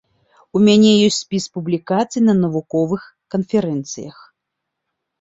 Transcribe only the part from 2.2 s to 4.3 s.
на навуковых канферэнцыях.